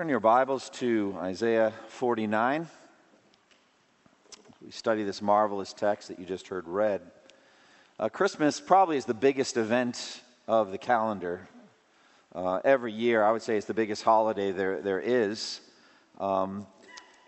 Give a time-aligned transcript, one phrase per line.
[0.00, 2.66] Turn your Bibles to Isaiah 49.
[4.64, 7.02] We study this marvelous text that you just heard read.
[7.98, 11.46] Uh, Christmas probably is the biggest event of the calendar.
[12.34, 15.60] Uh, every year, I would say it's the biggest holiday there, there is.
[16.18, 16.66] Um,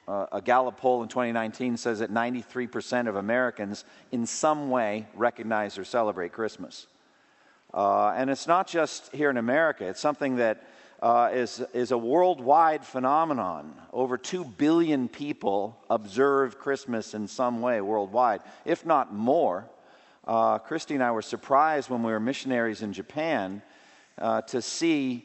[0.08, 5.76] uh, a Gallup poll in 2019 says that 93% of Americans, in some way, recognize
[5.76, 6.86] or celebrate Christmas.
[7.74, 10.64] Uh, and it's not just here in America, it's something that
[11.02, 13.74] uh, is, is a worldwide phenomenon.
[13.92, 19.68] Over 2 billion people observe Christmas in some way worldwide, if not more.
[20.24, 23.62] Uh, Christy and I were surprised when we were missionaries in Japan
[24.16, 25.24] uh, to see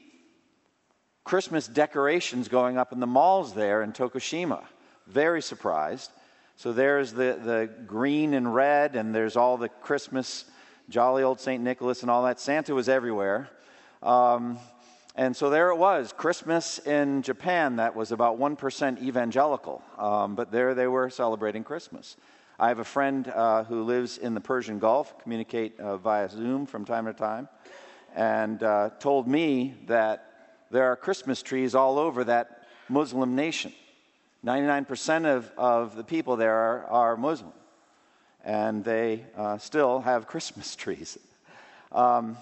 [1.23, 4.63] Christmas decorations going up in the malls there in Tokushima.
[5.05, 6.09] Very surprised.
[6.55, 10.45] So there's the, the green and red, and there's all the Christmas,
[10.89, 11.63] jolly old St.
[11.63, 12.39] Nicholas and all that.
[12.39, 13.47] Santa was everywhere.
[14.01, 14.57] Um,
[15.17, 20.51] and so there it was, Christmas in Japan that was about 1% evangelical, um, but
[20.51, 22.17] there they were celebrating Christmas.
[22.59, 26.67] I have a friend uh, who lives in the Persian Gulf, communicate uh, via Zoom
[26.67, 27.49] from time to time,
[28.15, 33.73] and uh, told me that there are Christmas trees all over that Muslim nation.
[34.45, 37.53] 99% of, of the people there are, are Muslim,
[38.45, 41.17] and they uh, still have Christmas trees.
[41.91, 42.37] Um,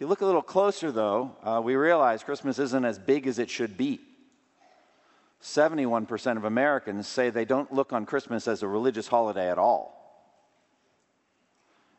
[0.00, 3.38] if you look a little closer, though, uh, we realize Christmas isn't as big as
[3.38, 4.00] it should be.
[5.42, 10.24] 71% of Americans say they don't look on Christmas as a religious holiday at all.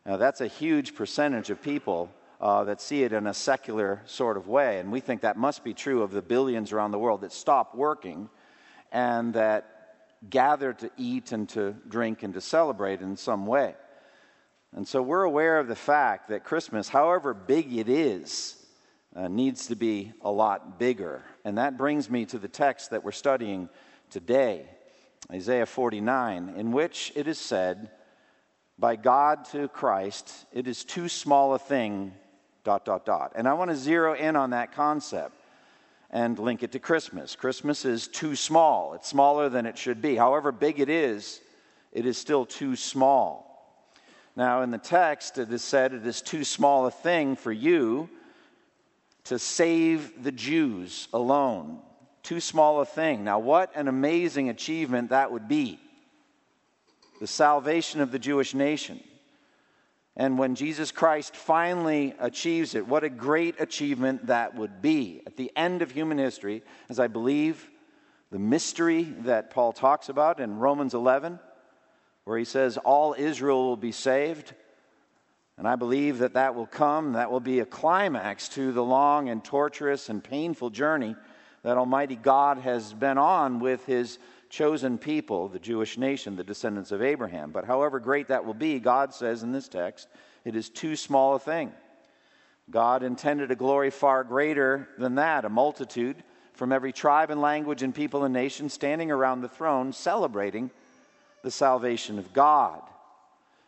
[0.04, 4.36] Now, that's a huge percentage of people uh, that see it in a secular sort
[4.36, 4.80] of way.
[4.80, 7.76] And we think that must be true of the billions around the world that stop
[7.76, 8.30] working
[8.92, 13.76] and that gather to eat and to drink and to celebrate in some way.
[14.76, 18.56] And so we're aware of the fact that Christmas, however big it is,
[19.16, 21.24] uh, needs to be a lot bigger.
[21.44, 23.68] And that brings me to the text that we're studying
[24.10, 24.66] today,
[25.30, 27.92] Isaiah 49, in which it is said,
[28.80, 32.14] By God to Christ, it is too small a thing,
[32.64, 33.34] dot, dot, dot.
[33.36, 35.36] And I want to zero in on that concept
[36.10, 37.36] and link it to Christmas.
[37.36, 40.16] Christmas is too small, it's smaller than it should be.
[40.16, 41.42] However big it is,
[41.92, 43.51] it is still too small.
[44.36, 48.10] Now, in the text, it is said it is too small a thing for you
[49.26, 51.80] to save the Jews alone.
[52.24, 53.24] Too small a thing.
[53.24, 55.80] Now, what an amazing achievement that would be
[57.20, 59.00] the salvation of the Jewish nation.
[60.16, 65.22] And when Jesus Christ finally achieves it, what a great achievement that would be.
[65.26, 67.70] At the end of human history, as I believe
[68.32, 71.40] the mystery that Paul talks about in Romans 11
[72.24, 74.54] where he says, All Israel will be saved.
[75.58, 79.30] And I believe that that will come, that will be a climax to the long
[79.30, 81.16] and torturous and painful journey
[81.64, 84.18] that Almighty God has been on with his
[84.50, 87.52] chosen people, the Jewish nation, the descendants of Abraham.
[87.52, 90.08] But however great that will be, God says in this text,
[90.44, 91.72] it is too small a thing.
[92.70, 97.84] God intended a glory far greater than that, a multitude from every tribe and language
[97.84, 100.72] and people and nation standing around the throne celebrating
[101.44, 102.82] the salvation of God.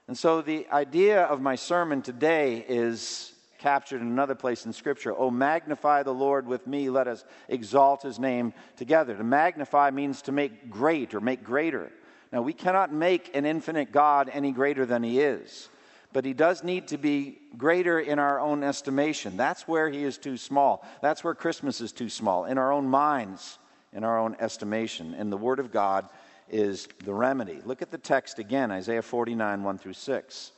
[0.07, 5.15] And so the idea of my sermon today is captured in another place in Scripture.
[5.17, 6.89] Oh, magnify the Lord with me.
[6.89, 9.15] Let us exalt his name together.
[9.15, 11.89] To magnify means to make great or make greater.
[12.33, 15.69] Now, we cannot make an infinite God any greater than he is,
[16.11, 19.37] but he does need to be greater in our own estimation.
[19.37, 20.85] That's where he is too small.
[21.01, 23.59] That's where Christmas is too small, in our own minds,
[23.93, 25.13] in our own estimation.
[25.13, 26.09] And the Word of God
[26.49, 27.59] is the remedy.
[27.65, 30.51] Look at the text again, Isaiah 49, 1 through 6.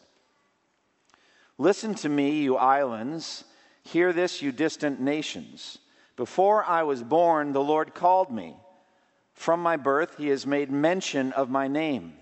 [1.57, 3.46] Listen to me, you islands.
[3.84, 5.78] Hear this, you distant nations.
[6.18, 8.56] Before I was born, the Lord called me.
[9.34, 12.13] From my birth, he has made mention of my name.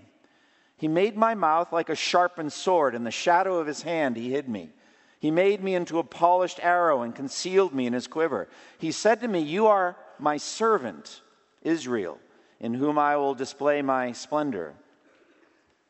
[0.76, 2.94] He made my mouth like a sharpened sword.
[2.94, 4.70] In the shadow of his hand, he hid me.
[5.20, 8.48] He made me into a polished arrow and concealed me in his quiver.
[8.78, 11.22] He said to me, You are my servant,
[11.62, 12.18] Israel
[12.64, 14.72] in whom I will display my splendor.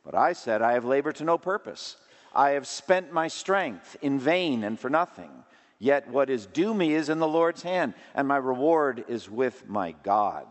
[0.05, 1.97] But I said, I have labored to no purpose.
[2.35, 5.31] I have spent my strength in vain and for nothing.
[5.79, 9.69] Yet what is due me is in the Lord's hand, and my reward is with
[9.69, 10.49] my God.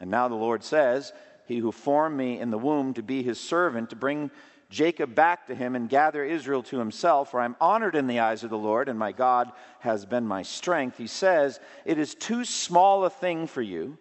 [0.00, 1.12] And now the Lord says,
[1.46, 4.30] He who formed me in the womb to be his servant, to bring
[4.70, 8.44] Jacob back to him and gather Israel to himself, for I'm honored in the eyes
[8.44, 10.96] of the Lord, and my God has been my strength.
[10.96, 13.98] He says, It is too small a thing for you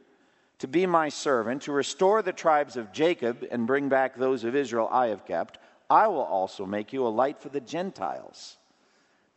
[0.59, 4.55] to be my servant, to restore the tribes of Jacob and bring back those of
[4.55, 5.59] Israel I have kept,
[5.89, 8.57] I will also make you a light for the Gentiles,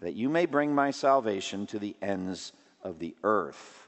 [0.01, 2.53] that you may bring my salvation to the ends
[2.83, 3.87] of the earth.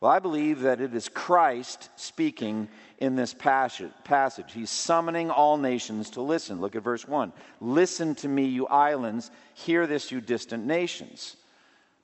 [0.00, 4.52] Well, I believe that it is Christ speaking in this passage.
[4.52, 6.60] He's summoning all nations to listen.
[6.60, 7.32] Look at verse 1.
[7.60, 9.30] Listen to me, you islands.
[9.54, 11.36] Hear this, you distant nations.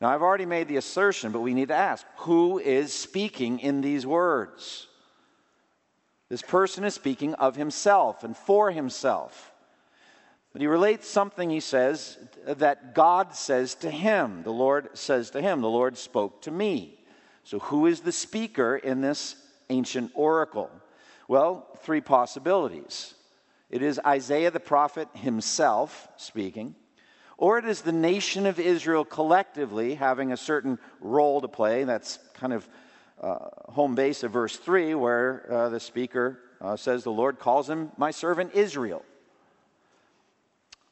[0.01, 3.83] Now, I've already made the assertion, but we need to ask who is speaking in
[3.83, 4.87] these words?
[6.31, 9.53] This person is speaking of himself and for himself.
[10.53, 14.43] But he relates something, he says, that God says to him.
[14.43, 16.99] The Lord says to him, The Lord spoke to me.
[17.45, 19.37] So, who is the speaker in this
[19.71, 20.71] ancient oracle?
[21.29, 23.15] Well, three possibilities.
[23.71, 26.75] It is Isaiah the prophet himself speaking,
[27.41, 31.85] or it is the nation of Israel collectively having a certain role to play.
[31.85, 32.69] That's kind of
[33.19, 37.69] uh, home base of verse 3, where uh, the speaker uh, says, The Lord calls
[37.69, 39.03] him my servant Israel.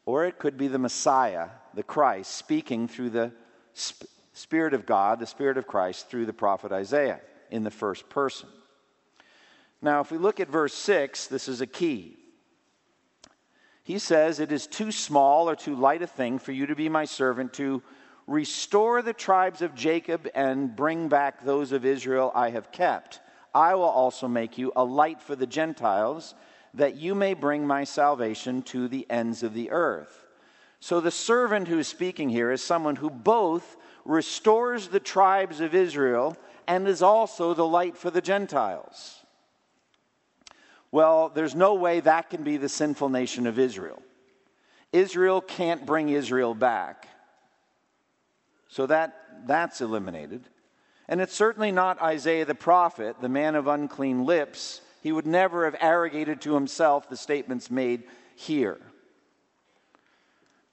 [0.07, 3.31] Or it could be the Messiah, the Christ, speaking through the
[3.77, 8.09] sp- Spirit of God, the Spirit of Christ, through the prophet Isaiah in the first
[8.09, 8.49] person.
[9.83, 12.17] Now, if we look at verse 6, this is a key.
[13.89, 16.91] He says, It is too small or too light a thing for you to be
[16.91, 17.83] my servant to
[18.27, 23.21] restore the tribes of Jacob and bring back those of Israel I have kept.
[23.55, 26.35] I will also make you a light for the Gentiles,
[26.75, 30.27] that you may bring my salvation to the ends of the earth.
[30.81, 35.75] So the servant who is speaking here is someone who both restores the tribes of
[35.75, 36.37] Israel
[36.67, 39.25] and is also the light for the Gentiles.
[40.91, 44.03] Well, there's no way that can be the sinful nation of Israel.
[44.93, 47.09] Israel can't bring Israel back.
[48.69, 49.15] So that,
[49.47, 50.45] that's eliminated.
[51.09, 54.81] And it's certainly not Isaiah the prophet, the man of unclean lips.
[55.03, 58.05] He would never have arrogated to himself the statements made
[58.37, 58.79] here.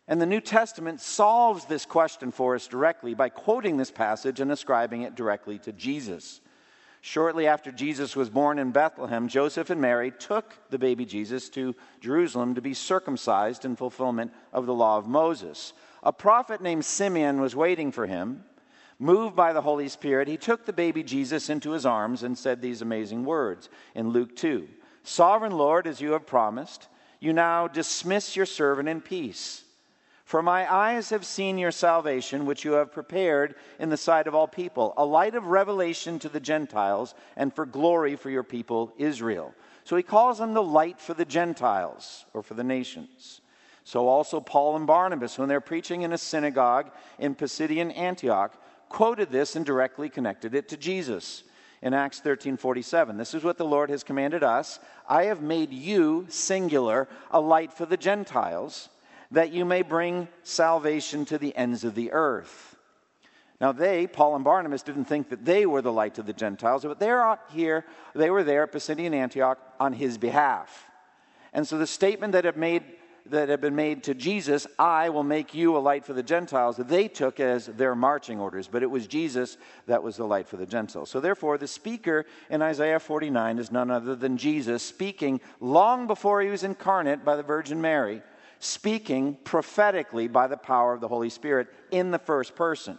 [0.07, 4.51] And the New Testament solves this question for us directly by quoting this passage and
[4.51, 6.41] ascribing it directly to Jesus.
[7.07, 11.75] Shortly after Jesus was born in Bethlehem, Joseph and Mary took the baby Jesus to
[12.01, 15.73] Jerusalem to be circumcised in fulfillment of the law of Moses.
[16.01, 18.43] A prophet named Simeon was waiting for him.
[18.97, 22.59] Moved by the Holy Spirit, he took the baby Jesus into his arms and said
[22.59, 24.67] these amazing words in Luke 2
[25.03, 26.87] Sovereign Lord, as you have promised,
[27.19, 29.63] you now dismiss your servant in peace.
[30.25, 34.33] For my eyes have seen your salvation, which you have prepared in the sight of
[34.33, 38.91] all people, a light of revelation to the Gentiles, and for glory for your people
[38.97, 39.53] Israel.
[39.83, 43.41] So he calls them the light for the Gentiles, or for the nations.
[43.83, 46.89] So also Paul and Barnabas, when they're preaching in a synagogue
[47.19, 51.43] in Pisidian Antioch, quoted this and directly connected it to Jesus.
[51.83, 56.25] In Acts 13:47, this is what the Lord has commanded us, I have made you
[56.29, 58.89] singular a light for the Gentiles
[59.31, 62.75] that you may bring salvation to the ends of the earth.
[63.61, 66.83] Now, they, Paul and Barnabas, didn't think that they were the light to the Gentiles,
[66.83, 70.87] but they're here, they were there at Pisidian Antioch on his behalf.
[71.53, 72.83] And so the statement that had, made,
[73.27, 76.75] that had been made to Jesus, I will make you a light for the Gentiles,
[76.75, 79.55] they took as their marching orders, but it was Jesus
[79.87, 81.09] that was the light for the Gentiles.
[81.09, 86.41] So therefore, the speaker in Isaiah 49 is none other than Jesus, speaking long before
[86.41, 88.21] he was incarnate by the Virgin Mary
[88.59, 92.97] speaking prophetically by the power of the Holy Spirit in the first person.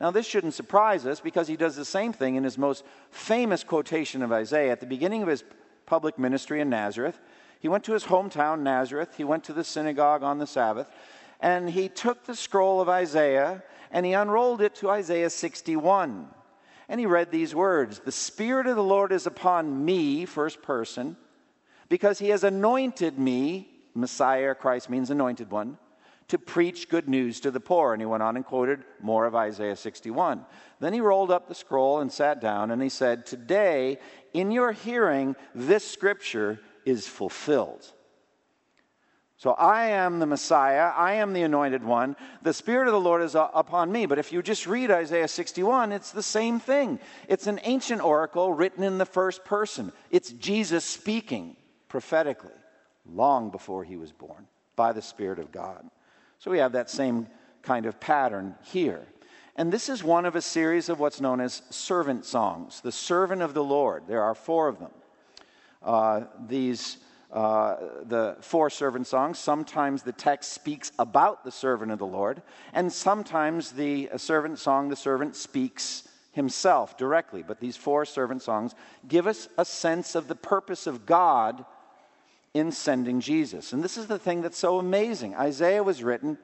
[0.00, 3.64] Now, this shouldn't surprise us because he does the same thing in his most famous
[3.64, 5.44] quotation of Isaiah at the beginning of his
[5.86, 7.18] public ministry in Nazareth.
[7.60, 9.14] He went to his hometown, Nazareth.
[9.16, 10.90] He went to the synagogue on the Sabbath,
[11.40, 16.28] and he took the scroll of Isaiah and he unrolled it to Isaiah 61.
[16.88, 21.16] And he read these words The Spirit of the Lord is upon me, first person,
[21.88, 25.78] because he has anointed me Messiah, Christ means anointed one,
[26.28, 27.92] to preach good news to the poor.
[27.92, 30.44] And he went on and quoted more of Isaiah 61.
[30.80, 33.98] Then he rolled up the scroll and sat down and he said, Today,
[34.32, 37.92] in your hearing, this scripture is fulfilled.
[39.38, 40.90] So I am the Messiah.
[40.96, 42.16] I am the anointed one.
[42.42, 44.06] The Spirit of the Lord is upon me.
[44.06, 46.98] But if you just read Isaiah 61, it's the same thing.
[47.28, 49.92] It's an ancient oracle written in the first person.
[50.10, 51.56] It's Jesus speaking
[51.88, 52.52] prophetically
[53.12, 55.88] long before he was born by the Spirit of God.
[56.38, 57.26] So we have that same
[57.62, 59.06] kind of pattern here.
[59.56, 63.40] And this is one of a series of what's known as servant songs, the servant
[63.40, 64.04] of the Lord.
[64.06, 64.90] There are four of them.
[65.82, 66.98] Uh, these,
[67.32, 72.42] uh, the four servant songs, sometimes the text speaks about the servant of the Lord,
[72.74, 77.42] and sometimes the servant song, the servant speaks himself directly.
[77.42, 78.74] But these four servant songs
[79.08, 81.64] give us a sense of the purpose of God
[82.56, 83.72] in sending Jesus.
[83.72, 85.34] And this is the thing that's so amazing.
[85.34, 86.38] Isaiah was written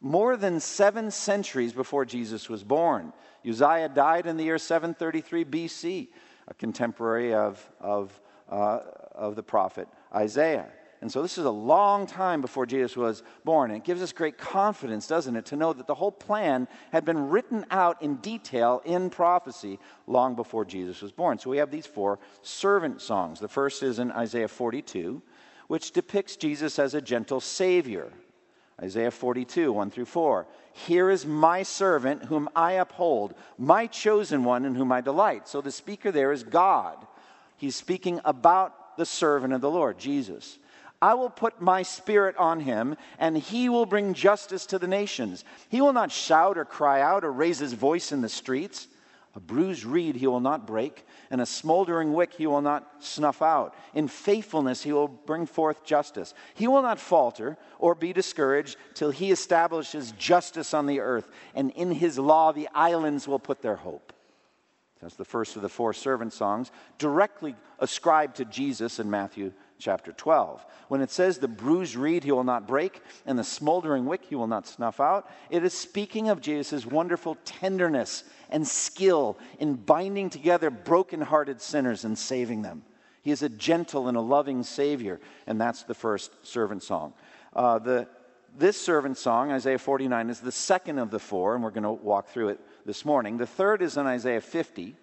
[0.00, 3.12] more than seven centuries before Jesus was born.
[3.46, 6.08] Uzziah died in the year 733 BC,
[6.46, 8.18] a contemporary of, of,
[8.48, 8.80] uh,
[9.14, 10.68] of the prophet Isaiah.
[11.00, 13.70] And so this is a long time before Jesus was born.
[13.70, 17.04] And it gives us great confidence, doesn't it, to know that the whole plan had
[17.04, 19.78] been written out in detail in prophecy
[20.08, 21.38] long before Jesus was born.
[21.38, 23.38] So we have these four servant songs.
[23.38, 25.22] The first is in Isaiah 42,
[25.68, 28.12] which depicts Jesus as a gentle Savior.
[28.82, 30.46] Isaiah 42, 1 through 4.
[30.72, 35.48] Here is my servant whom I uphold, my chosen one in whom I delight.
[35.48, 37.04] So the speaker there is God.
[37.56, 40.58] He's speaking about the servant of the Lord, Jesus.
[41.00, 45.44] I will put my spirit on him, and he will bring justice to the nations.
[45.68, 48.88] He will not shout or cry out or raise his voice in the streets.
[49.36, 53.42] A bruised reed he will not break, and a smoldering wick he will not snuff
[53.42, 53.76] out.
[53.94, 56.34] In faithfulness he will bring forth justice.
[56.54, 61.70] He will not falter or be discouraged till he establishes justice on the earth, and
[61.72, 64.12] in his law the islands will put their hope.
[65.00, 70.12] That's the first of the four servant songs, directly ascribed to Jesus in Matthew chapter
[70.12, 70.64] 12.
[70.88, 74.34] When it says, the bruised reed he will not break, and the smoldering wick he
[74.34, 80.30] will not snuff out, it is speaking of Jesus' wonderful tenderness and skill in binding
[80.30, 82.82] together broken-hearted sinners and saving them.
[83.22, 87.12] He is a gentle and a loving Savior, and that's the first servant song.
[87.54, 88.08] Uh, the,
[88.56, 91.92] this servant song, Isaiah 49, is the second of the four, and we're going to
[91.92, 93.36] walk through it this morning.
[93.36, 94.96] The third is in Isaiah 50.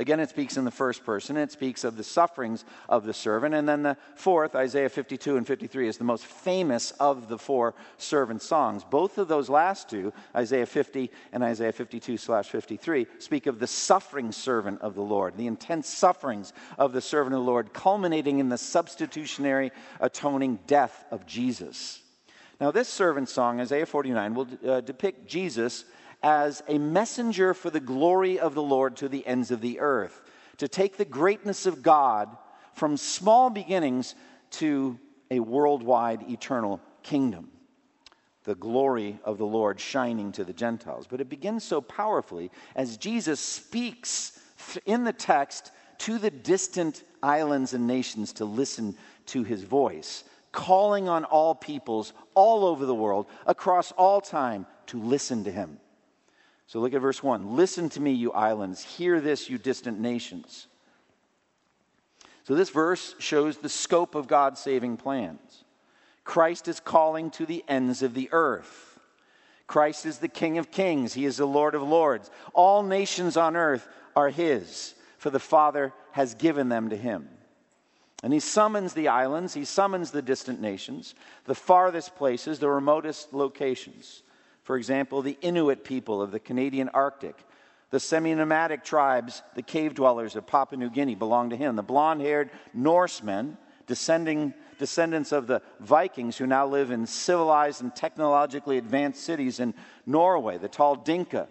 [0.00, 1.36] Again, it speaks in the first person.
[1.36, 3.52] It speaks of the sufferings of the servant.
[3.56, 7.74] And then the fourth, Isaiah 52 and 53, is the most famous of the four
[7.96, 8.84] servant songs.
[8.84, 13.66] Both of those last two, Isaiah 50 and Isaiah 52 slash 53, speak of the
[13.66, 18.38] suffering servant of the Lord, the intense sufferings of the servant of the Lord, culminating
[18.38, 22.02] in the substitutionary atoning death of Jesus.
[22.60, 25.84] Now, this servant song, Isaiah 49, will uh, depict Jesus
[26.22, 30.20] as a messenger for the glory of the Lord to the ends of the earth,
[30.58, 32.36] to take the greatness of God
[32.74, 34.14] from small beginnings
[34.50, 34.98] to
[35.30, 37.50] a worldwide eternal kingdom.
[38.44, 41.06] The glory of the Lord shining to the Gentiles.
[41.06, 44.40] But it begins so powerfully as Jesus speaks
[44.86, 48.96] in the text to the distant islands and nations to listen
[49.26, 55.00] to his voice, calling on all peoples all over the world, across all time, to
[55.00, 55.78] listen to him.
[56.68, 57.56] So look at verse 1.
[57.56, 58.84] Listen to me, you islands.
[58.84, 60.66] Hear this, you distant nations.
[62.44, 65.64] So this verse shows the scope of God's saving plans.
[66.24, 69.00] Christ is calling to the ends of the earth.
[69.66, 72.30] Christ is the King of kings, He is the Lord of lords.
[72.52, 77.28] All nations on earth are His, for the Father has given them to Him.
[78.22, 83.32] And He summons the islands, He summons the distant nations, the farthest places, the remotest
[83.32, 84.22] locations.
[84.68, 87.34] For example, the Inuit people of the Canadian Arctic,
[87.88, 91.74] the semi nomadic tribes, the cave dwellers of Papua New Guinea belong to him.
[91.74, 93.56] The blonde haired Norsemen,
[93.86, 99.72] descending, descendants of the Vikings who now live in civilized and technologically advanced cities in
[100.04, 101.48] Norway, the tall Dinka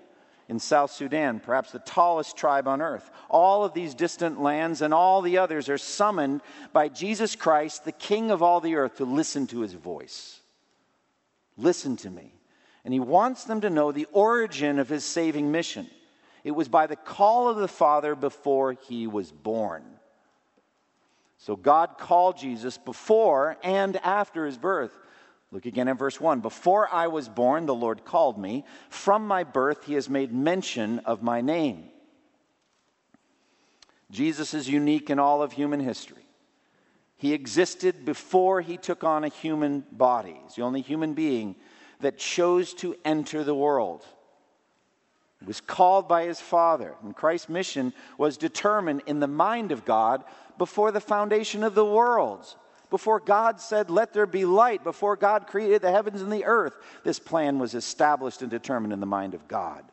[0.47, 3.09] in South Sudan, perhaps the tallest tribe on earth.
[3.31, 7.91] All of these distant lands and all the others are summoned by Jesus Christ, the
[7.91, 10.39] King of all the earth, to listen to his voice.
[11.57, 12.37] Listen to me.
[12.86, 15.88] And he wants them to know the origin of his saving mission.
[16.43, 19.84] It was by the call of the Father before he was born.
[21.39, 24.98] So God called Jesus before and after his birth.
[25.51, 26.41] Look again at verse 1.
[26.41, 28.65] Before I was born, the Lord called me.
[28.89, 31.89] From my birth, he has made mention of my name.
[34.12, 36.25] Jesus is unique in all of human history.
[37.17, 40.39] He existed before he took on a human body.
[40.43, 41.55] He's the only human being
[42.01, 44.06] that chose to enter the world.
[45.39, 49.86] He was called by his Father, and Christ's mission was determined in the mind of
[49.86, 50.24] God
[50.58, 52.56] before the foundation of the world.
[52.89, 56.75] Before God said, Let there be light, before God created the heavens and the earth,
[57.04, 59.84] this plan was established and determined in the mind of God.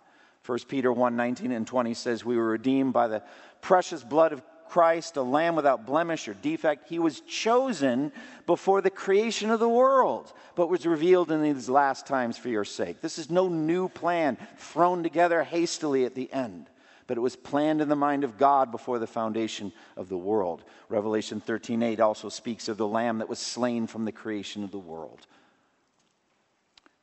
[0.47, 3.23] 1 Peter 1 19 and 20 says, We were redeemed by the
[3.61, 4.43] precious blood of
[4.75, 6.88] Christ, a lamb without blemish or defect.
[6.88, 8.11] He was chosen
[8.45, 12.64] before the creation of the world, but was revealed in these last times for your
[12.64, 13.00] sake.
[13.00, 16.66] This is no new plan thrown together hastily at the end,
[17.07, 20.64] but it was planned in the mind of God before the foundation of the world.
[20.88, 24.78] Revelation 13:8 also speaks of the lamb that was slain from the creation of the
[24.81, 25.25] world.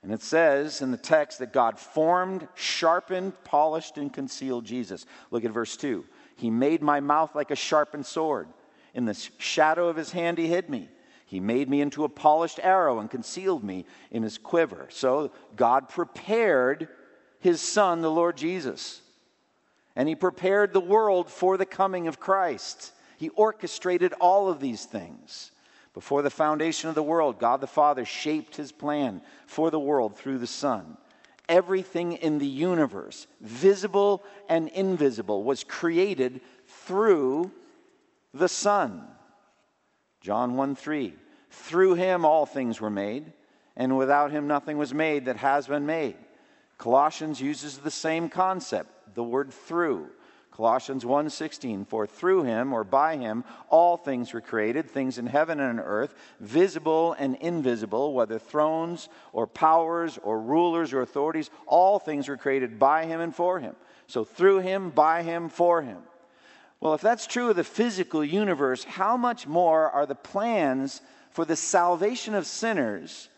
[0.04, 5.06] And it says in the text that God formed, sharpened, polished, and concealed Jesus.
[5.30, 6.04] Look at verse 2.
[6.42, 8.48] He made my mouth like a sharpened sword.
[8.96, 10.90] In the shadow of his hand, he hid me.
[11.28, 14.88] He made me into a polished arrow and concealed me in his quiver.
[14.90, 16.88] So God prepared
[17.42, 19.02] his son, the Lord Jesus.
[19.96, 22.92] And he prepared the world for the coming of Christ.
[23.20, 25.52] He orchestrated all of these things.
[25.94, 30.18] Before the foundation of the world, God the Father shaped his plan for the world
[30.18, 30.98] through the Son.
[31.50, 37.52] Everything in the universe, visible and invisible, was created through
[38.34, 39.08] the Son.
[40.22, 41.14] John 1 3.
[41.50, 43.34] Through him all things were made,
[43.76, 46.16] and without him nothing was made that has been made.
[46.78, 50.10] Colossians uses the same concept, the word through.
[50.62, 55.60] Colossians 1:16 For through him or by him all things were created things in heaven
[55.60, 61.98] and on earth visible and invisible whether thrones or powers or rulers or authorities all
[61.98, 63.76] things were created by him and for him.
[64.06, 66.04] So through him by him for him.
[66.80, 71.02] Well if that's true of the physical universe how much more are the plans
[71.32, 73.30] for the salvation of sinners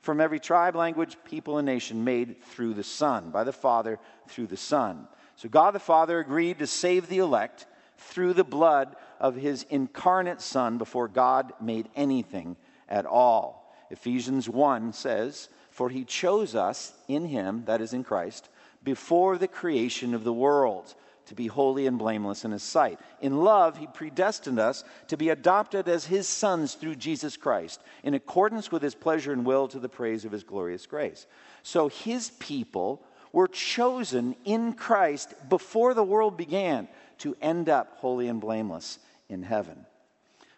[0.00, 4.48] from every tribe language people and nation made through the son by the father through
[4.48, 5.06] the son
[5.42, 7.66] so God the Father agreed to save the elect
[7.98, 12.56] through the blood of his incarnate Son before God made anything
[12.88, 13.74] at all.
[13.90, 18.50] Ephesians 1 says, For he chose us in him, that is in Christ,
[18.84, 20.94] before the creation of the world
[21.26, 23.00] to be holy and blameless in his sight.
[23.20, 28.14] In love, he predestined us to be adopted as his sons through Jesus Christ, in
[28.14, 31.26] accordance with his pleasure and will to the praise of his glorious grace.
[31.64, 38.28] So his people were chosen in Christ before the world began to end up holy
[38.28, 38.98] and blameless
[39.28, 39.86] in heaven.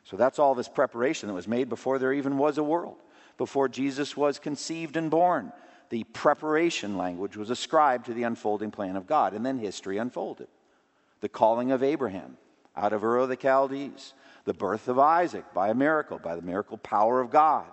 [0.04, 2.96] So that's all this preparation that was made before there even was a world,
[3.38, 5.52] before Jesus was conceived and born.
[5.90, 10.48] The preparation language was ascribed to the unfolding plan of God, and then history unfolded.
[11.20, 12.36] The calling of Abraham
[12.76, 14.12] out of Ur of the Chaldees,
[14.44, 17.66] the birth of Isaac by a miracle, by the miracle power of God,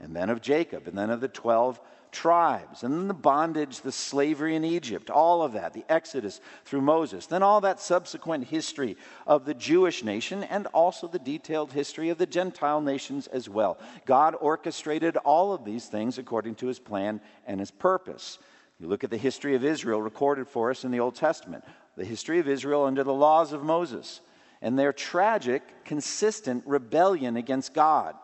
[0.00, 1.80] and then of Jacob, and then of the 12
[2.12, 6.80] tribes, and then the bondage, the slavery in Egypt, all of that, the Exodus through
[6.80, 12.08] Moses, then all that subsequent history of the Jewish nation, and also the detailed history
[12.10, 13.78] of the Gentile nations as well.
[14.06, 18.38] God orchestrated all of these things according to his plan and his purpose.
[18.78, 21.64] You look at the history of Israel recorded for us in the Old Testament,
[21.96, 24.20] the history of Israel under the laws of Moses,
[24.62, 28.14] and their tragic, consistent rebellion against God,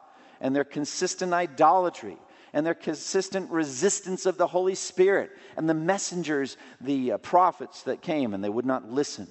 [0.40, 2.16] and their consistent idolatry
[2.56, 8.00] and their consistent resistance of the Holy Spirit and the messengers, the uh, prophets that
[8.00, 9.28] came, and they would not listen.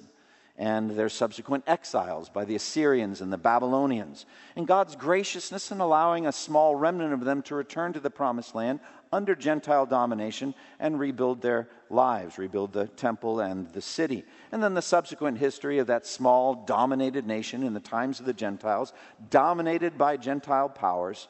[0.56, 4.26] And their subsequent exiles by the Assyrians and the Babylonians.
[4.54, 8.54] And God's graciousness in allowing a small remnant of them to return to the promised
[8.54, 8.78] land
[9.12, 14.22] under Gentile domination and rebuild their lives, rebuild the temple and the city.
[14.52, 18.32] And then the subsequent history of that small, dominated nation in the times of the
[18.32, 18.92] Gentiles,
[19.30, 21.26] dominated by Gentile powers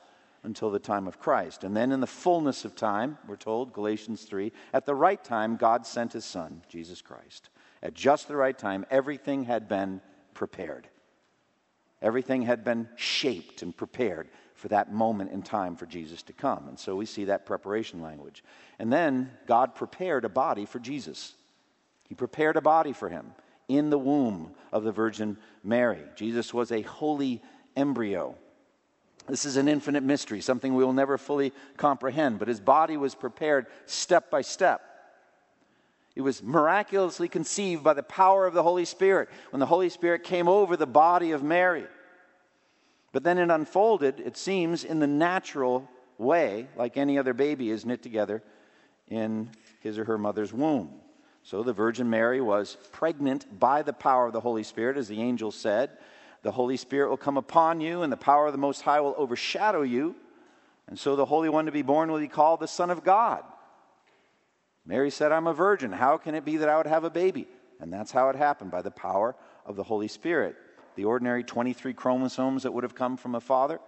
[0.46, 1.64] until the time of Christ.
[1.64, 5.56] And then in the fullness of time, we're told, Galatians 3, at the right time,
[5.56, 7.50] God sent his son, Jesus Christ.
[7.82, 10.00] At just the right time, everything had been
[10.32, 10.88] prepared.
[12.00, 16.68] Everything had been shaped and prepared for that moment in time for Jesus to come.
[16.68, 18.42] And so we see that preparation language.
[18.78, 21.35] And then God prepared a body for Jesus.
[22.09, 23.32] He prepared a body for him
[23.68, 26.02] in the womb of the Virgin Mary.
[26.14, 27.42] Jesus was a holy
[27.76, 28.37] embryo.
[29.29, 33.15] This is an infinite mystery, something we will never fully comprehend, but his body was
[33.15, 34.83] prepared step by step.
[36.15, 40.25] It was miraculously conceived by the power of the Holy Spirit when the Holy Spirit
[40.25, 41.85] came over the body of Mary.
[43.12, 47.85] But then it unfolded, it seems, in the natural way, like any other baby is
[47.85, 48.43] knit together
[49.09, 50.91] in his or her mother's womb.
[51.43, 55.21] So the Virgin Mary was pregnant by the power of the Holy Spirit, as the
[55.21, 55.91] angel said.
[56.46, 59.16] The Holy Spirit will come upon you, and the power of the Most High will
[59.18, 60.14] overshadow you.
[60.87, 63.42] And so the Holy One to be born will be called the Son of God.
[64.87, 65.90] Mary said, I'm a virgin.
[65.90, 67.48] How can it be that I would have a baby?
[67.80, 70.54] And that's how it happened by the power of the Holy Spirit.
[70.94, 73.80] The ordinary 23 chromosomes that would have come from a father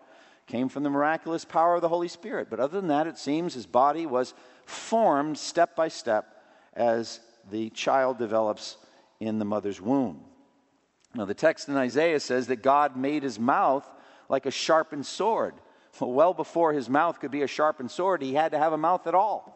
[0.48, 2.48] came from the miraculous power of the Holy Spirit.
[2.50, 4.34] But other than that, it seems his body was
[4.66, 6.42] formed step by step
[6.74, 7.20] as
[7.52, 8.78] the child develops
[9.20, 10.24] in the mother's womb.
[11.14, 13.88] Now, the text in Isaiah says that God made his mouth
[14.28, 15.54] like a sharpened sword.
[16.00, 18.78] Well, well before his mouth could be a sharpened sword, he had to have a
[18.78, 19.54] mouth at all.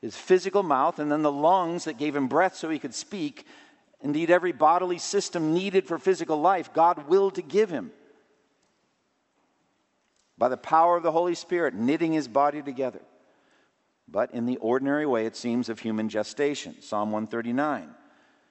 [0.00, 3.46] His physical mouth, and then the lungs that gave him breath so he could speak.
[4.00, 7.90] Indeed, every bodily system needed for physical life, God willed to give him.
[10.36, 13.00] By the power of the Holy Spirit, knitting his body together.
[14.06, 16.80] But in the ordinary way, it seems, of human gestation.
[16.80, 17.90] Psalm 139.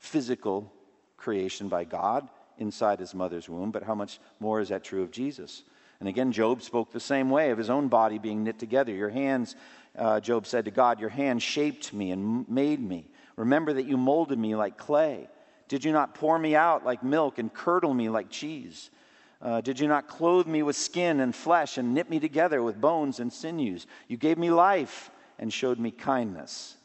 [0.00, 0.72] physical
[1.16, 5.10] creation by God inside his mother's womb, but how much more is that true of
[5.12, 5.62] Jesus?
[6.00, 8.92] And again, Job spoke the same way of his own body being knit together.
[8.92, 9.54] Your hands,
[9.96, 13.06] uh, Job said to God, Your hand shaped me and made me.
[13.36, 15.28] Remember that you molded me like clay.
[15.68, 18.90] Did you not pour me out like milk and curdle me like cheese?
[19.42, 22.80] Uh, did you not clothe me with skin and flesh and knit me together with
[22.80, 23.86] bones and sinews?
[24.08, 26.76] You gave me life and showed me kindness.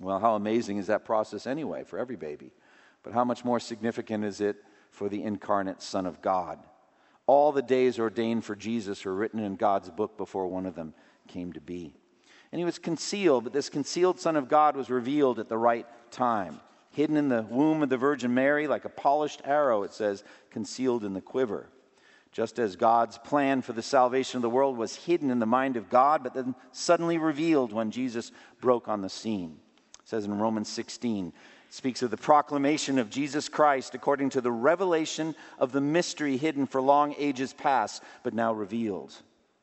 [0.00, 2.52] Well, how amazing is that process anyway for every baby?
[3.02, 4.56] But how much more significant is it
[4.90, 6.58] for the incarnate Son of God?
[7.26, 10.94] All the days ordained for Jesus were written in God's book before one of them
[11.28, 11.94] came to be.
[12.52, 15.86] And he was concealed, but this concealed Son of God was revealed at the right
[16.10, 16.60] time.
[16.90, 21.04] Hidden in the womb of the Virgin Mary, like a polished arrow, it says, concealed
[21.04, 21.68] in the quiver.
[22.30, 25.76] Just as God's plan for the salvation of the world was hidden in the mind
[25.76, 29.58] of God, but then suddenly revealed when Jesus broke on the scene.
[30.04, 31.32] It says in Romans 16,
[31.70, 36.66] speaks of the proclamation of Jesus Christ according to the revelation of the mystery hidden
[36.66, 39.14] for long ages past, but now revealed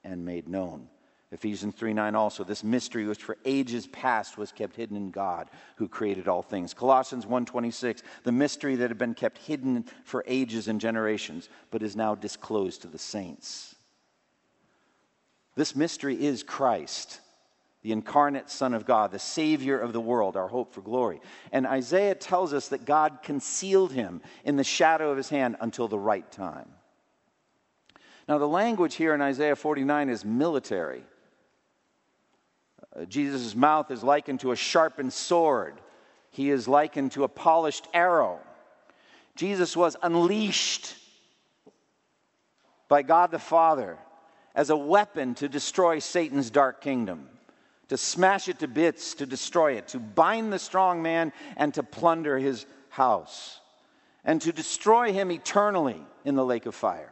[0.04, 0.88] and made known.
[1.32, 5.47] Ephesians 3 9 also, this mystery which for ages past was kept hidden in God
[5.75, 6.73] who created all things.
[6.73, 11.95] Colossians 1.26, the mystery that had been kept hidden for ages and generations, but is
[11.95, 13.75] now disclosed to the saints.
[15.56, 17.21] This mystery is Christ
[17.84, 21.20] the incarnate Son of God, the Savior of the world, our hope for glory.
[21.52, 25.88] And Isaiah tells us that God concealed him in the shadow of his hand until
[25.88, 26.70] the right time.
[28.28, 31.04] Now, the language here in Isaiah 49 is military.
[32.96, 35.82] Uh, Jesus' mouth is likened to a sharpened sword,
[36.30, 38.39] he is likened to a polished arrow.
[39.36, 40.96] Jesus was unleashed
[42.88, 43.98] by God the Father
[44.54, 47.28] as a weapon to destroy Satan's dark kingdom
[47.91, 51.84] to smash it to bits, to destroy it, to bind the strong man, and to
[51.84, 53.60] plunder his house,
[54.23, 57.12] and to destroy him eternally in the lake of fire.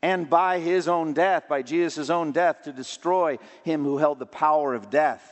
[0.00, 4.24] And by his own death, by Jesus' own death, to destroy him who held the
[4.24, 5.30] power of death.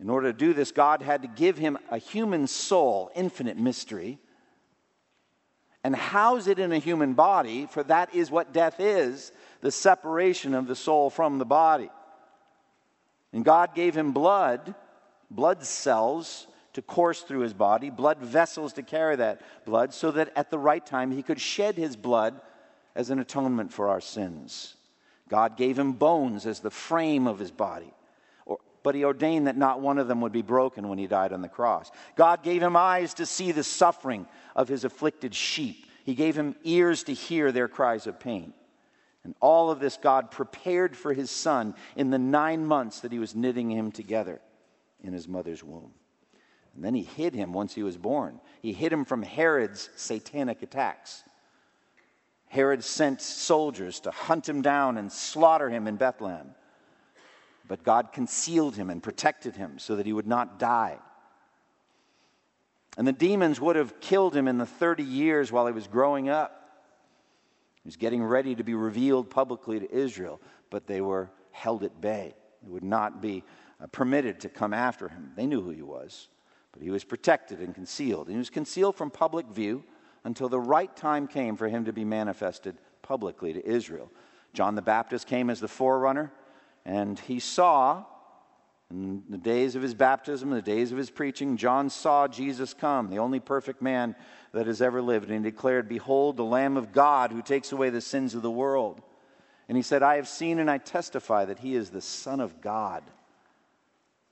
[0.00, 4.18] In order to do this, God had to give him a human soul, infinite mystery,
[5.84, 10.52] and house it in a human body, for that is what death is the separation
[10.52, 11.90] of the soul from the body.
[13.32, 14.74] And God gave him blood,
[15.30, 20.32] blood cells to course through his body, blood vessels to carry that blood, so that
[20.36, 22.40] at the right time he could shed his blood
[22.94, 24.74] as an atonement for our sins.
[25.28, 27.92] God gave him bones as the frame of his body,
[28.82, 31.42] but he ordained that not one of them would be broken when he died on
[31.42, 31.90] the cross.
[32.14, 36.54] God gave him eyes to see the suffering of his afflicted sheep, he gave him
[36.62, 38.52] ears to hear their cries of pain.
[39.26, 43.18] And all of this God prepared for his son in the nine months that he
[43.18, 44.40] was knitting him together
[45.02, 45.90] in his mother's womb.
[46.76, 48.40] And then he hid him once he was born.
[48.62, 51.24] He hid him from Herod's satanic attacks.
[52.46, 56.54] Herod sent soldiers to hunt him down and slaughter him in Bethlehem.
[57.66, 60.98] But God concealed him and protected him so that he would not die.
[62.96, 66.28] And the demons would have killed him in the 30 years while he was growing
[66.28, 66.65] up.
[67.86, 72.00] He was getting ready to be revealed publicly to Israel, but they were held at
[72.00, 72.34] bay.
[72.60, 73.44] They would not be
[73.80, 75.30] uh, permitted to come after him.
[75.36, 76.26] They knew who he was,
[76.72, 78.26] but he was protected and concealed.
[78.26, 79.84] And he was concealed from public view
[80.24, 84.10] until the right time came for him to be manifested publicly to Israel.
[84.52, 86.32] John the Baptist came as the forerunner,
[86.84, 88.04] and he saw
[88.90, 93.10] in the days of his baptism, the days of his preaching, John saw Jesus come,
[93.10, 94.14] the only perfect man
[94.56, 97.90] that has ever lived, and he declared, Behold, the Lamb of God who takes away
[97.90, 99.02] the sins of the world.
[99.68, 102.60] And he said, I have seen and I testify that he is the Son of
[102.62, 103.02] God.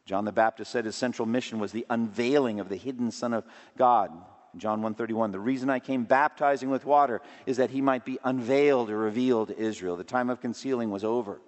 [0.07, 3.45] John the Baptist said his central mission was the unveiling of the hidden Son of
[3.77, 4.13] God.
[4.57, 8.89] John 131 The reason I came baptizing with water is that he might be unveiled
[8.91, 9.97] or revealed to Israel.
[9.97, 11.41] The time of concealing was over.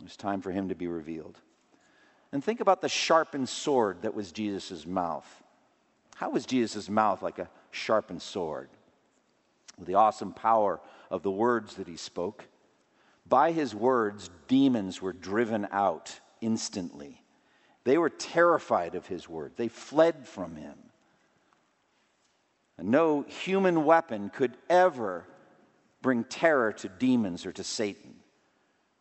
[0.00, 1.38] It was time for him to be revealed.
[2.30, 5.26] And think about the sharpened sword that was Jesus' mouth.
[6.14, 8.68] How was Jesus' mouth like a sharpened sword?
[9.78, 12.44] With the awesome power of the words that he spoke.
[13.28, 17.22] By his words, demons were driven out instantly.
[17.84, 20.76] They were terrified of his word, they fled from him.
[22.76, 25.24] And No human weapon could ever
[26.00, 28.14] bring terror to demons or to Satan.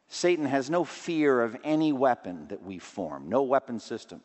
[0.10, 4.22] Satan has no fear of any weapon that we form, no weapon system.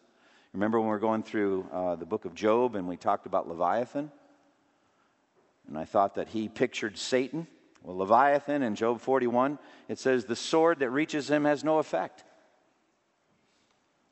[0.53, 3.49] Remember when we were going through uh, the book of Job and we talked about
[3.49, 4.11] Leviathan?
[5.69, 7.47] And I thought that he pictured Satan.
[7.83, 12.25] Well, Leviathan in Job 41, it says, The sword that reaches him has no effect,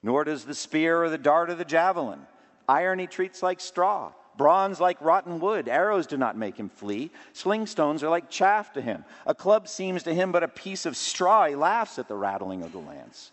[0.02, 2.20] nor does the spear or the dart or the javelin.
[2.68, 5.68] Iron he treats like straw, bronze like rotten wood.
[5.68, 7.10] Arrows do not make him flee.
[7.32, 9.04] Sling stones are like chaff to him.
[9.26, 11.46] A club seems to him but a piece of straw.
[11.46, 13.32] He laughs at the rattling of the lance.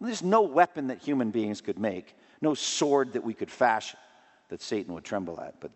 [0.00, 3.98] There's no weapon that human beings could make, no sword that we could fashion
[4.48, 5.60] that Satan would tremble at.
[5.60, 5.72] But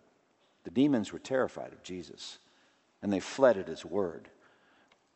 [0.64, 2.38] the demons were terrified of Jesus,
[3.02, 4.28] and they fled at his word.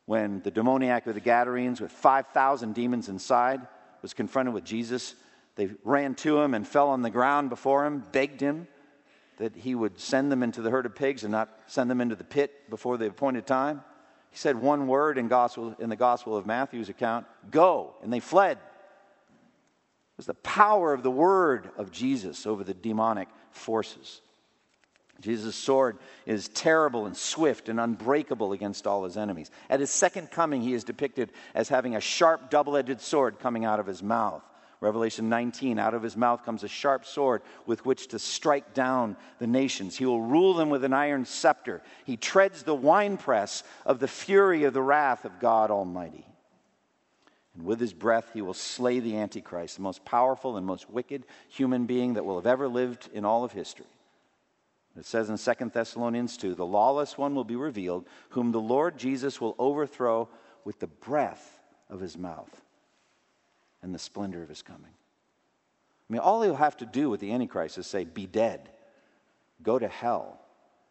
[0.04, 3.60] When the demoniac of the Gadarenes, with 5,000 demons inside,
[4.00, 5.14] was confronted with Jesus,
[5.56, 8.68] they ran to him and fell on the ground before him, begged him
[9.38, 12.16] that he would send them into the herd of pigs and not send them into
[12.16, 13.82] the pit before the appointed time.
[14.30, 18.20] He said one word in, gospel, in the Gospel of Matthew's account go, and they
[18.20, 18.58] fled.
[18.58, 24.20] It was the power of the word of Jesus over the demonic forces.
[25.20, 29.50] Jesus' sword is terrible and swift and unbreakable against all his enemies.
[29.68, 33.64] At his second coming, he is depicted as having a sharp, double edged sword coming
[33.64, 34.42] out of his mouth.
[34.80, 39.16] Revelation 19, out of his mouth comes a sharp sword with which to strike down
[39.40, 39.96] the nations.
[39.96, 41.82] He will rule them with an iron scepter.
[42.04, 46.24] He treads the winepress of the fury of the wrath of God Almighty.
[47.56, 51.26] And with his breath, he will slay the Antichrist, the most powerful and most wicked
[51.48, 53.86] human being that will have ever lived in all of history.
[54.98, 58.98] It says in 2 Thessalonians 2 the lawless one will be revealed, whom the Lord
[58.98, 60.28] Jesus will overthrow
[60.64, 62.62] with the breath of his mouth
[63.80, 64.90] and the splendor of his coming.
[64.90, 68.70] I mean, all he'll have to do with the Antichrist is say, Be dead,
[69.62, 70.40] go to hell,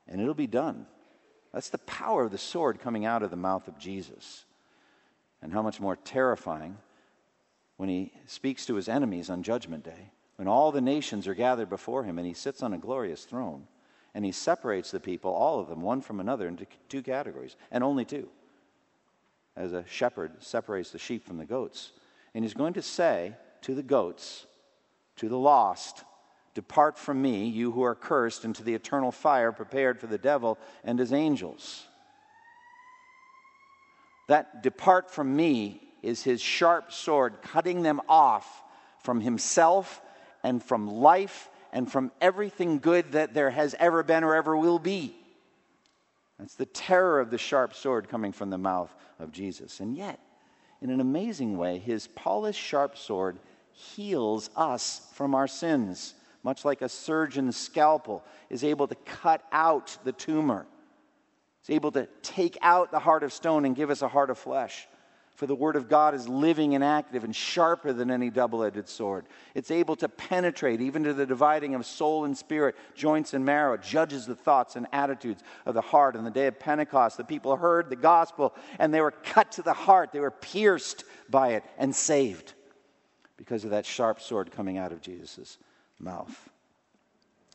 [0.07, 0.87] and it'll be done.
[1.53, 4.45] That's the power of the sword coming out of the mouth of Jesus.
[5.41, 6.77] And how much more terrifying
[7.75, 11.69] when he speaks to his enemies on Judgment Day, when all the nations are gathered
[11.69, 13.67] before him and he sits on a glorious throne
[14.13, 17.83] and he separates the people, all of them, one from another, into two categories, and
[17.83, 18.29] only two,
[19.55, 21.91] as a shepherd separates the sheep from the goats.
[22.33, 24.45] And he's going to say to the goats,
[25.17, 26.03] to the lost,
[26.53, 30.57] Depart from me, you who are cursed, into the eternal fire prepared for the devil
[30.83, 31.85] and his angels.
[34.27, 38.63] That depart from me is his sharp sword cutting them off
[39.03, 40.01] from himself
[40.43, 44.79] and from life and from everything good that there has ever been or ever will
[44.79, 45.15] be.
[46.39, 49.79] That's the terror of the sharp sword coming from the mouth of Jesus.
[49.79, 50.19] And yet,
[50.81, 53.39] in an amazing way, his polished sharp sword
[53.71, 59.97] heals us from our sins, much like a surgeon's scalpel is able to cut out
[60.03, 60.65] the tumor.
[61.61, 64.37] It's able to take out the heart of stone and give us a heart of
[64.37, 64.87] flesh.
[65.37, 68.89] For the Word of God is living and active and sharper than any double edged
[68.89, 69.27] sword.
[69.53, 73.77] It's able to penetrate even to the dividing of soul and spirit, joints and marrow.
[73.77, 76.15] Judges the thoughts and attitudes of the heart.
[76.15, 79.61] On the day of Pentecost, the people heard the gospel and they were cut to
[79.61, 80.11] the heart.
[80.11, 82.53] They were pierced by it and saved
[83.37, 85.59] because of that sharp sword coming out of Jesus'
[85.99, 86.49] mouth.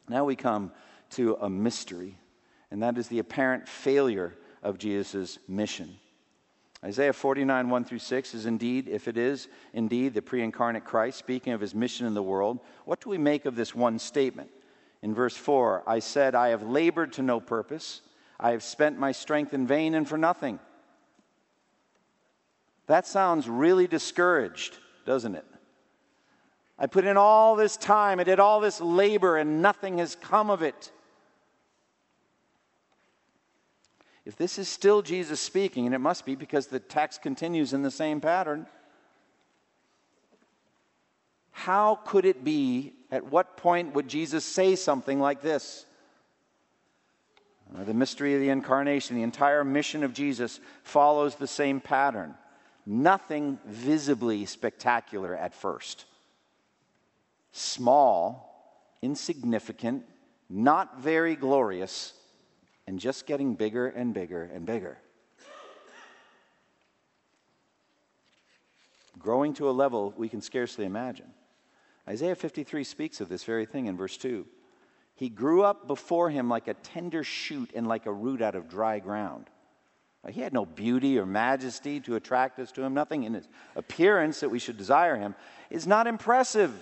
[0.09, 0.71] Now we come
[1.11, 2.17] to a mystery,
[2.71, 5.99] and that is the apparent failure of Jesus' mission.
[6.85, 11.19] Isaiah 49, 1 through 6 is indeed, if it is indeed the pre incarnate Christ
[11.19, 14.51] speaking of his mission in the world, what do we make of this one statement?
[15.01, 18.03] In verse 4, I said, I have labored to no purpose,
[18.39, 20.59] I have spent my strength in vain and for nothing.
[22.87, 25.47] That sounds really discouraged, doesn't it?
[26.79, 30.51] I put in all this time, I did all this labor, and nothing has come
[30.51, 30.91] of it.
[34.25, 37.83] If this is still Jesus speaking, and it must be because the text continues in
[37.83, 38.67] the same pattern,
[41.51, 42.95] how could it be?
[43.11, 45.85] At what point would Jesus say something like this?
[47.77, 52.35] Uh, the mystery of the incarnation, the entire mission of Jesus follows the same pattern.
[52.87, 56.05] Nothing visibly spectacular at first.
[57.53, 60.05] Small, insignificant,
[60.49, 62.13] not very glorious,
[62.87, 64.99] and just getting bigger and bigger and bigger.
[69.19, 71.33] Growing to a level we can scarcely imagine.
[72.09, 74.47] Isaiah 53 speaks of this very thing in verse 2.
[75.15, 78.69] He grew up before him like a tender shoot and like a root out of
[78.69, 79.47] dry ground.
[80.29, 82.95] He had no beauty or majesty to attract us to him.
[82.95, 85.35] Nothing in his appearance that we should desire him
[85.69, 86.73] is not impressive.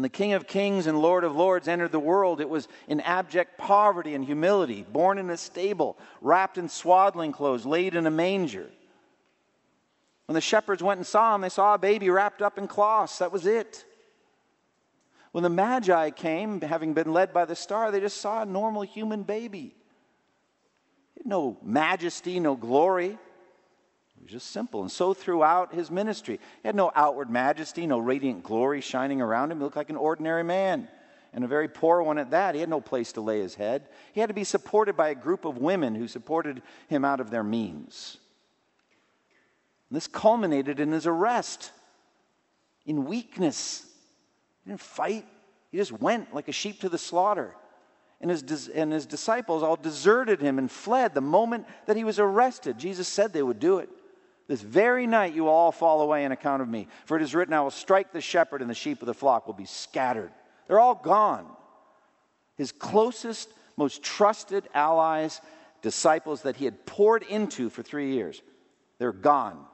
[0.00, 3.02] When the King of Kings and Lord of Lords entered the world, it was in
[3.02, 8.10] abject poverty and humility, born in a stable, wrapped in swaddling clothes, laid in a
[8.10, 8.70] manger.
[10.24, 13.18] When the shepherds went and saw him, they saw a baby wrapped up in cloths.
[13.18, 13.84] That was it.
[15.32, 18.80] When the Magi came, having been led by the star, they just saw a normal
[18.80, 19.76] human baby.
[21.26, 23.18] No majesty, no glory.
[24.20, 24.82] It was just simple.
[24.82, 29.50] And so throughout his ministry, he had no outward majesty, no radiant glory shining around
[29.50, 29.58] him.
[29.58, 30.88] He looked like an ordinary man,
[31.32, 32.54] and a very poor one at that.
[32.54, 33.88] He had no place to lay his head.
[34.12, 37.30] He had to be supported by a group of women who supported him out of
[37.30, 38.18] their means.
[39.88, 41.72] And this culminated in his arrest
[42.84, 43.86] in weakness.
[44.64, 45.24] He didn't fight,
[45.70, 47.56] he just went like a sheep to the slaughter.
[48.20, 52.18] And his, and his disciples all deserted him and fled the moment that he was
[52.18, 52.76] arrested.
[52.76, 53.88] Jesus said they would do it.
[54.50, 56.88] This very night you will all fall away on account of me.
[57.04, 59.46] For it is written, I will strike the shepherd, and the sheep of the flock
[59.46, 60.32] will be scattered.
[60.66, 61.46] They're all gone.
[62.56, 65.40] His closest, most trusted allies,
[65.82, 68.42] disciples that he had poured into for three years,
[68.98, 69.64] they're gone.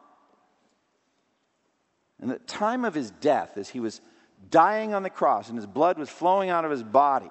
[2.21, 4.03] And the time of his death, as he was
[4.51, 7.31] dying on the cross and his blood was flowing out of his body,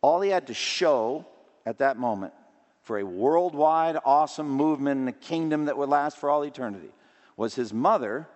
[0.00, 1.26] all he had to show
[1.66, 2.32] at that moment
[2.82, 6.90] for a worldwide awesome movement in a kingdom that would last for all eternity
[7.36, 8.28] was his mother,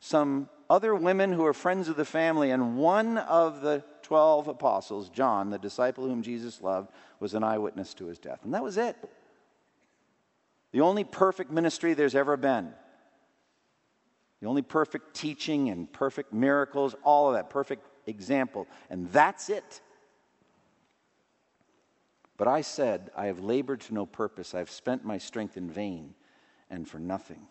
[0.00, 5.08] some other women who were friends of the family, and one of the 12 apostles,
[5.08, 8.40] John, the disciple whom Jesus loved, was an eyewitness to his death.
[8.44, 8.96] And that was it.
[10.72, 12.72] The only perfect ministry there's ever been
[14.40, 18.66] the only perfect teaching and perfect miracles, all of that, perfect example.
[18.90, 19.80] And that's it.
[22.36, 24.54] But I said, I have labored to no purpose.
[24.54, 26.14] I have spent my strength in vain
[26.68, 27.46] and for nothing.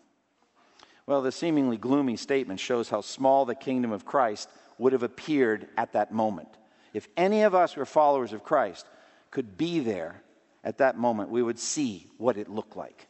[1.06, 5.68] Well, the seemingly gloomy statement shows how small the kingdom of Christ would have appeared
[5.76, 6.48] at that moment.
[6.92, 8.86] If any of us were followers of Christ,
[9.30, 10.22] could be there
[10.64, 13.06] at that moment, we would see what it looked like.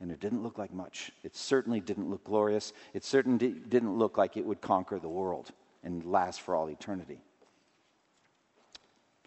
[0.00, 1.10] And it didn't look like much.
[1.24, 2.74] It certainly didn't look glorious.
[2.92, 5.50] It certainly didn't look like it would conquer the world
[5.82, 7.20] and last for all eternity.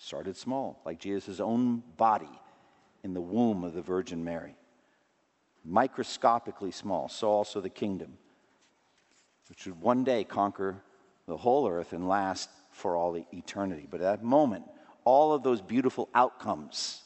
[0.04, 2.40] Started small, like Jesus' own body
[3.04, 4.56] in the womb of the Virgin Mary.
[5.64, 8.18] Microscopically small, so also the kingdom,
[9.48, 10.82] which would one day conquer
[11.28, 13.88] the whole earth and last for all eternity.
[13.88, 14.66] But at that moment,
[15.06, 17.04] all of those beautiful outcomes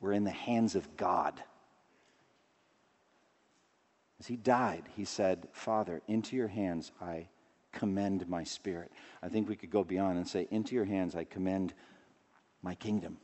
[0.00, 1.42] were in the hands of God.
[4.20, 7.28] As he died, he said, Father, into your hands I
[7.72, 8.92] commend my spirit.
[9.22, 11.72] I think we could go beyond and say, Into your hands I commend
[12.64, 13.18] my kingdom.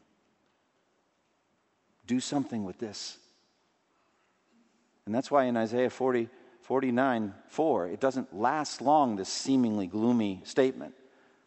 [2.06, 3.16] Do something with this.
[5.06, 6.28] And that's why in Isaiah 40,
[6.60, 10.94] 49 4, it doesn't last long, this seemingly gloomy statement.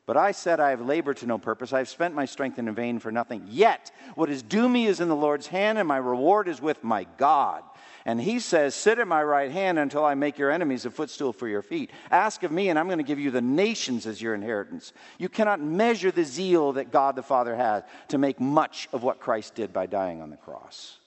[0.05, 1.71] But I said, I have labored to no purpose.
[1.71, 3.45] I have spent my strength in vain for nothing.
[3.49, 6.83] Yet, what is due me is in the Lord's hand, and my reward is with
[6.83, 7.63] my God.
[8.05, 11.31] And he says, Sit at my right hand until I make your enemies a footstool
[11.31, 11.89] for your feet.
[12.11, 14.91] Ask of me, and I'm going to give you the nations as your inheritance.
[15.17, 19.21] You cannot measure the zeal that God the Father has to make much of what
[19.21, 20.97] Christ did by dying on the cross.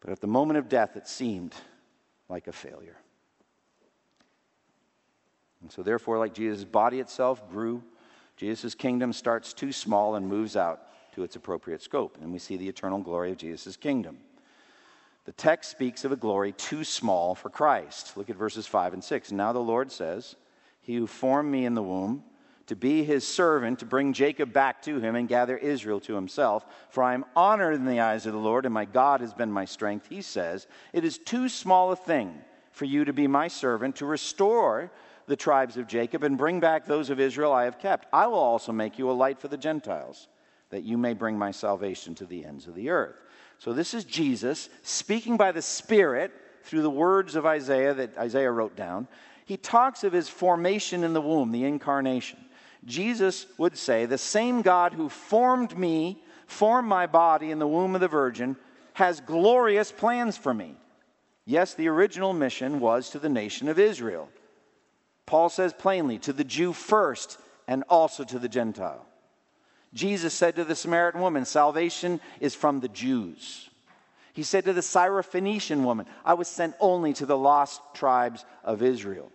[0.00, 1.54] But at the moment of death, it seemed
[2.28, 2.96] like a failure.
[5.62, 7.82] And so, therefore, like Jesus' body itself grew,
[8.36, 10.82] Jesus' kingdom starts too small and moves out
[11.14, 12.18] to its appropriate scope.
[12.20, 14.18] And we see the eternal glory of Jesus' kingdom.
[15.24, 18.16] The text speaks of a glory too small for Christ.
[18.16, 19.32] Look at verses 5 and 6.
[19.32, 20.36] Now the Lord says,
[20.80, 22.22] He who formed me in the womb,
[22.68, 26.64] to be his servant, to bring Jacob back to him and gather Israel to himself.
[26.90, 29.50] For I am honored in the eyes of the Lord, and my God has been
[29.50, 30.06] my strength.
[30.08, 34.06] He says, It is too small a thing for you to be my servant, to
[34.06, 34.90] restore
[35.28, 38.08] the tribes of Jacob and bring back those of Israel I have kept.
[38.12, 40.26] I will also make you a light for the Gentiles,
[40.70, 43.16] that you may bring my salvation to the ends of the earth.
[43.58, 48.50] So this is Jesus speaking by the Spirit through the words of Isaiah that Isaiah
[48.50, 49.06] wrote down.
[49.44, 52.38] He talks of his formation in the womb, the incarnation.
[52.84, 57.94] Jesus would say, The same God who formed me, formed my body in the womb
[57.94, 58.56] of the Virgin,
[58.94, 60.76] has glorious plans for me.
[61.44, 64.28] Yes, the original mission was to the nation of Israel.
[65.28, 69.04] Paul says plainly, to the Jew first and also to the Gentile.
[69.92, 73.68] Jesus said to the Samaritan woman, Salvation is from the Jews.
[74.32, 78.80] He said to the Syrophoenician woman, I was sent only to the lost tribes of
[78.80, 79.30] Israel.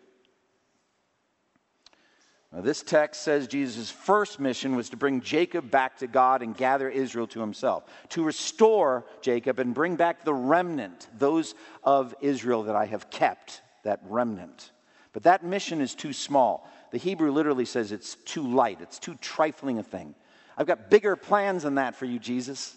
[2.51, 6.57] Now, this text says Jesus' first mission was to bring Jacob back to God and
[6.57, 12.63] gather Israel to himself, to restore Jacob and bring back the remnant, those of Israel
[12.63, 14.71] that I have kept, that remnant.
[15.13, 16.67] But that mission is too small.
[16.91, 20.15] The Hebrew literally says it's too light, it's too trifling a thing.
[20.57, 22.75] I've got bigger plans than that for you, Jesus.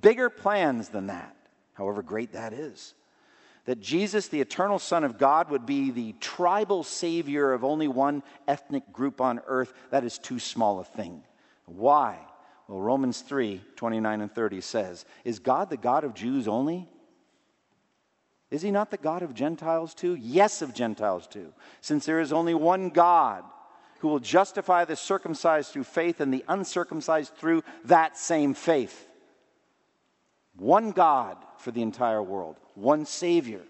[0.00, 1.36] Bigger plans than that,
[1.74, 2.94] however great that is.
[3.66, 8.22] That Jesus, the eternal Son of God, would be the tribal savior of only one
[8.48, 11.22] ethnic group on earth, that is too small a thing.
[11.66, 12.18] Why?
[12.66, 16.88] Well, Romans 3 29 and 30 says, Is God the God of Jews only?
[18.50, 20.16] Is he not the God of Gentiles too?
[20.16, 23.44] Yes, of Gentiles too, since there is only one God
[24.00, 29.06] who will justify the circumcised through faith and the uncircumcised through that same faith.
[30.56, 33.62] One God for the entire world, one Savior.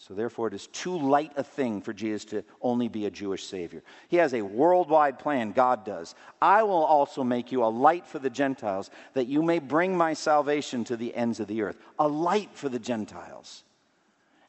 [0.00, 3.44] So, therefore, it is too light a thing for Jesus to only be a Jewish
[3.44, 3.82] Savior.
[4.06, 6.14] He has a worldwide plan, God does.
[6.40, 10.14] I will also make you a light for the Gentiles, that you may bring my
[10.14, 11.78] salvation to the ends of the earth.
[11.98, 13.64] A light for the Gentiles.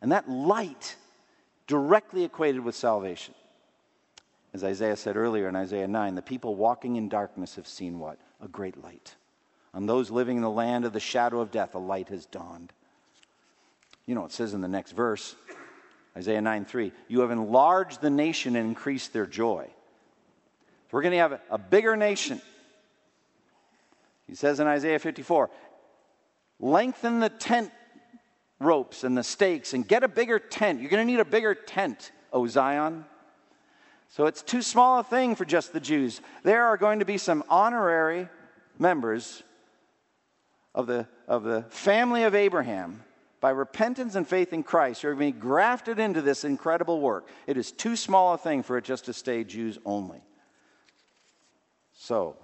[0.02, 0.96] And that light
[1.68, 3.34] directly equated with salvation.
[4.54, 8.18] As Isaiah said earlier in Isaiah 9, the people walking in darkness have seen what?
[8.42, 9.16] A great light.
[9.74, 12.74] On those living in the land of the shadow of death, a light has dawned.
[14.08, 15.36] You know, it says in the next verse,
[16.18, 19.68] Isaiah 9 3, you have enlarged the nation and increased their joy.
[19.68, 22.42] So we're going to have a bigger nation.
[24.28, 25.52] He says in Isaiah 54,
[26.60, 27.72] lengthen the tent
[28.60, 30.82] ropes and the stakes and get a bigger tent.
[30.82, 33.06] You're going to need a bigger tent, O Zion.
[34.10, 36.22] So it's too small a thing for just the Jews.
[36.44, 38.28] There are going to be some honorary
[38.78, 39.44] members
[40.74, 43.04] of the, of the family of Abraham
[43.42, 47.28] by repentance and faith in Christ who are being grafted into this incredible work.
[47.48, 50.22] It is too small a thing for it just to stay Jews only.
[51.94, 52.38] So,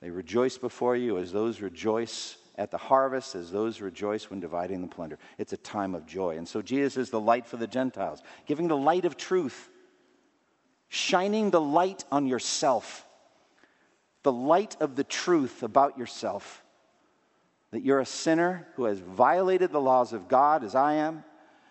[0.00, 4.82] they rejoice before you as those rejoice at the harvest as those rejoice when dividing
[4.82, 5.18] the plunder.
[5.38, 6.36] It's a time of joy.
[6.36, 9.70] And so Jesus is the light for the Gentiles, giving the light of truth,
[10.88, 13.06] shining the light on yourself,
[14.24, 16.64] the light of the truth about yourself.
[17.70, 21.22] That you're a sinner who has violated the laws of God as I am,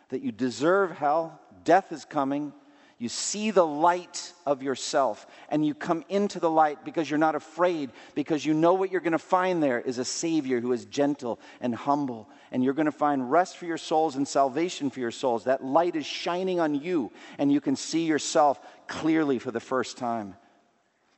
[0.09, 2.53] that you deserve hell, death is coming,
[2.99, 7.35] you see the light of yourself and you come into the light because you're not
[7.35, 10.85] afraid, because you know what you're going to find there is a Savior who is
[10.85, 12.27] gentle and humble.
[12.51, 15.43] And you're going to find rest for your souls and salvation for your souls.
[15.43, 19.97] That light is shining on you, and you can see yourself clearly for the first
[19.97, 20.35] time.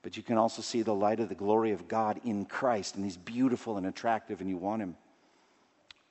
[0.02, 3.06] But you can also see the light of the glory of God in Christ, and
[3.06, 4.96] He's beautiful and attractive, and you want Him.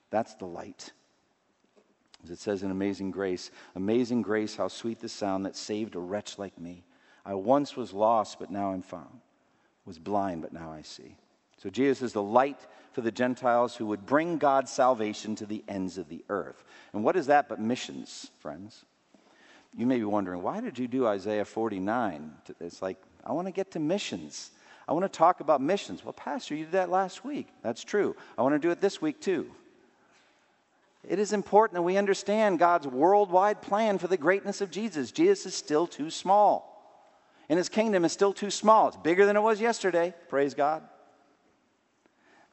[0.09, 0.91] That's the light.
[2.23, 5.99] As it says in Amazing Grace, Amazing Grace, how sweet the sound that saved a
[5.99, 6.83] wretch like me.
[7.25, 9.21] I once was lost, but now I'm found,
[9.85, 11.15] was blind, but now I see.
[11.57, 12.59] So Jesus is the light
[12.93, 16.63] for the Gentiles who would bring God's salvation to the ends of the earth.
[16.93, 18.85] And what is that but missions, friends?
[19.77, 22.31] You may be wondering, why did you do Isaiah 49?
[22.59, 24.51] It's like, I want to get to missions.
[24.87, 26.03] I want to talk about missions.
[26.03, 27.47] Well, Pastor, you did that last week.
[27.61, 28.15] That's true.
[28.37, 29.51] I want to do it this week too.
[31.07, 35.11] It is important that we understand God's worldwide plan for the greatness of Jesus.
[35.11, 36.65] Jesus is still too small,
[37.47, 38.89] and his kingdom is still too small.
[38.89, 40.83] It's bigger than it was yesterday, praise God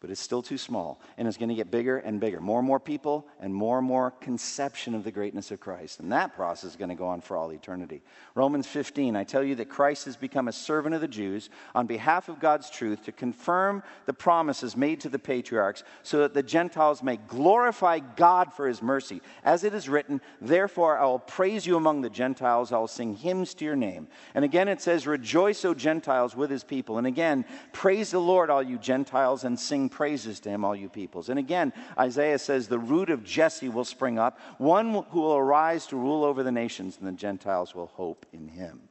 [0.00, 1.00] but it's still too small.
[1.16, 2.40] And it's going to get bigger and bigger.
[2.40, 6.00] More and more people and more and more conception of the greatness of Christ.
[6.00, 8.02] And that process is going to go on for all eternity.
[8.34, 11.86] Romans 15, I tell you that Christ has become a servant of the Jews on
[11.86, 16.42] behalf of God's truth to confirm the promises made to the patriarchs so that the
[16.42, 19.22] Gentiles may glorify God for his mercy.
[19.44, 23.16] As it is written, therefore I will praise you among the Gentiles, I will sing
[23.16, 24.08] hymns to your name.
[24.34, 26.98] And again it says, Rejoice, O Gentiles, with his people.
[26.98, 30.88] And again, praise the Lord, all you Gentiles, and sing praises to him, all you
[30.88, 31.28] peoples.
[31.28, 35.86] And again, Isaiah says, The root of Jesse will spring up, one who will arise
[35.88, 38.82] to rule over the nations, and the Gentiles will hope in him.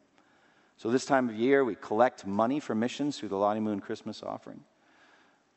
[0.78, 4.22] So, this time of year, we collect money for missions through the Lottie Moon Christmas
[4.22, 4.60] offering.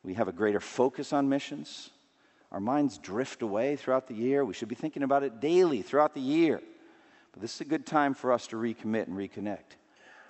[0.04, 1.90] We have a greater focus on missions.
[2.52, 4.44] Our minds drift away throughout the year.
[4.44, 6.62] We should be thinking about it daily throughout the year.
[7.32, 9.76] But this is a good time for us to recommit and reconnect.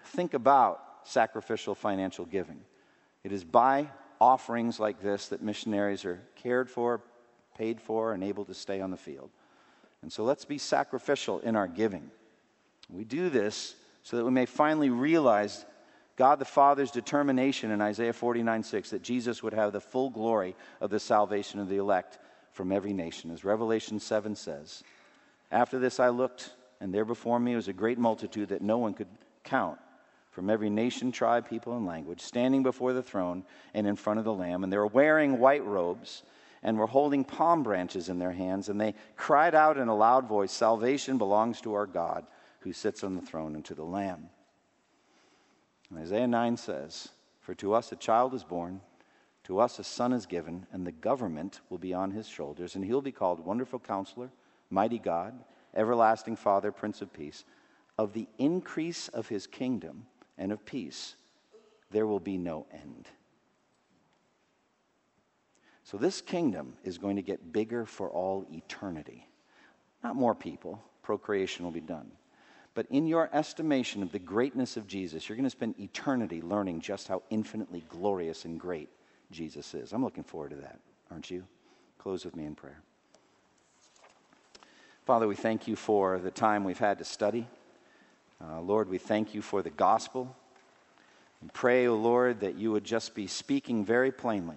[0.04, 2.60] Think about sacrificial financial giving.
[3.24, 3.88] It is by
[4.20, 7.00] offerings like this that missionaries are cared for,
[7.56, 9.30] paid for, and able to stay on the field.
[10.02, 12.10] And so let's be sacrificial in our giving.
[12.88, 15.64] We do this so that we may finally realize
[16.16, 20.56] God the Father's determination in Isaiah 49 6 that Jesus would have the full glory
[20.80, 22.18] of the salvation of the elect
[22.52, 23.30] from every nation.
[23.30, 24.82] As Revelation 7 says,
[25.52, 26.50] After this I looked,
[26.80, 29.08] and there before me was a great multitude that no one could
[29.44, 29.78] count
[30.38, 33.42] from every nation, tribe, people, and language, standing before the throne
[33.74, 34.62] and in front of the Lamb.
[34.62, 36.22] And they were wearing white robes
[36.62, 38.68] and were holding palm branches in their hands.
[38.68, 42.24] And they cried out in a loud voice Salvation belongs to our God
[42.60, 44.28] who sits on the throne and to the Lamb.
[45.96, 47.08] Isaiah 9 says,
[47.40, 48.80] For to us a child is born,
[49.42, 52.84] to us a son is given, and the government will be on his shoulders, and
[52.84, 54.30] he'll be called Wonderful Counselor,
[54.70, 55.34] Mighty God,
[55.74, 57.44] Everlasting Father, Prince of Peace.
[57.98, 60.06] Of the increase of his kingdom
[60.38, 61.16] and of peace,
[61.90, 63.08] there will be no end.
[65.84, 69.26] So, this kingdom is going to get bigger for all eternity.
[70.04, 72.10] Not more people, procreation will be done.
[72.74, 76.82] But in your estimation of the greatness of Jesus, you're going to spend eternity learning
[76.82, 78.88] just how infinitely glorious and great
[79.30, 79.92] Jesus is.
[79.92, 80.78] I'm looking forward to that,
[81.10, 81.44] aren't you?
[81.98, 82.80] Close with me in prayer.
[85.06, 87.48] Father, we thank you for the time we've had to study.
[88.42, 90.34] Uh, Lord, we thank you for the gospel.
[91.40, 94.56] And pray, O oh Lord, that you would just be speaking very plainly.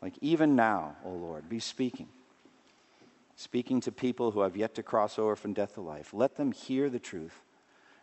[0.00, 2.08] Like even now, O oh Lord, be speaking.
[3.36, 6.12] Speaking to people who have yet to cross over from death to life.
[6.12, 7.34] Let them hear the truth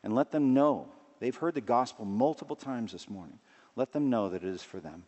[0.03, 0.87] and let them know.
[1.19, 3.39] They've heard the gospel multiple times this morning.
[3.75, 5.03] Let them know that it is for them.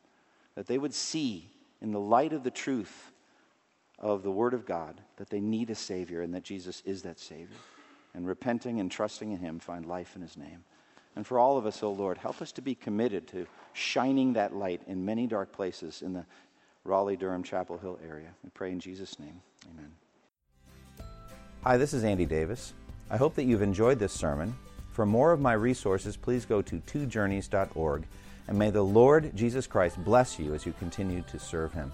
[0.56, 1.50] That they would see
[1.82, 3.12] in the light of the truth
[4.00, 7.20] of the Word of God that they need a Savior and that Jesus is that
[7.20, 7.58] Savior.
[8.18, 10.64] And repenting and trusting in Him, find life in His name.
[11.16, 14.34] And for all of us, O oh Lord, help us to be committed to shining
[14.34, 16.26] that light in many dark places in the
[16.84, 18.30] Raleigh, Durham, Chapel Hill area.
[18.44, 19.40] We pray in Jesus' name.
[19.72, 19.92] Amen.
[21.64, 22.74] Hi, this is Andy Davis.
[23.12, 24.56] I hope that you've enjoyed this sermon.
[24.94, 28.04] For more of my resources, please go to twojourneys.org.
[28.48, 31.92] And may the Lord Jesus Christ bless you as you continue to serve him.